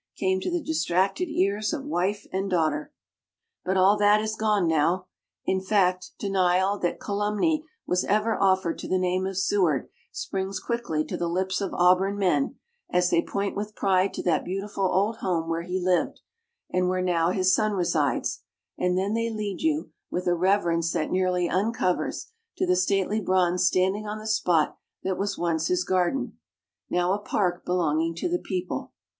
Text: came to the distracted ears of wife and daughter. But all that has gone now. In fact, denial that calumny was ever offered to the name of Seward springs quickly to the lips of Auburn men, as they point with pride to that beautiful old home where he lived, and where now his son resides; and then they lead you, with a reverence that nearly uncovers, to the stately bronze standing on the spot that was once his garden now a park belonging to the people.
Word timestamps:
came 0.17 0.39
to 0.39 0.49
the 0.49 0.63
distracted 0.63 1.29
ears 1.29 1.73
of 1.73 1.85
wife 1.85 2.25
and 2.33 2.49
daughter. 2.49 2.91
But 3.63 3.77
all 3.77 3.97
that 3.99 4.19
has 4.19 4.35
gone 4.35 4.67
now. 4.67 5.05
In 5.45 5.61
fact, 5.61 6.13
denial 6.17 6.79
that 6.79 6.99
calumny 6.99 7.63
was 7.85 8.03
ever 8.05 8.33
offered 8.35 8.79
to 8.79 8.87
the 8.87 8.97
name 8.97 9.27
of 9.27 9.37
Seward 9.37 9.87
springs 10.11 10.59
quickly 10.59 11.05
to 11.05 11.17
the 11.17 11.27
lips 11.29 11.61
of 11.61 11.71
Auburn 11.75 12.17
men, 12.17 12.55
as 12.89 13.11
they 13.11 13.21
point 13.21 13.55
with 13.55 13.75
pride 13.75 14.11
to 14.15 14.23
that 14.23 14.43
beautiful 14.43 14.85
old 14.91 15.17
home 15.17 15.47
where 15.47 15.61
he 15.61 15.79
lived, 15.79 16.21
and 16.71 16.89
where 16.89 17.03
now 17.03 17.29
his 17.29 17.53
son 17.53 17.73
resides; 17.73 18.41
and 18.79 18.97
then 18.97 19.13
they 19.13 19.29
lead 19.29 19.61
you, 19.61 19.91
with 20.09 20.25
a 20.25 20.33
reverence 20.33 20.91
that 20.93 21.11
nearly 21.11 21.47
uncovers, 21.47 22.31
to 22.57 22.65
the 22.65 22.75
stately 22.75 23.21
bronze 23.21 23.67
standing 23.67 24.07
on 24.07 24.17
the 24.17 24.25
spot 24.25 24.79
that 25.03 25.19
was 25.19 25.37
once 25.37 25.67
his 25.67 25.83
garden 25.83 26.39
now 26.89 27.13
a 27.13 27.19
park 27.19 27.63
belonging 27.63 28.15
to 28.15 28.27
the 28.27 28.39
people. 28.39 28.93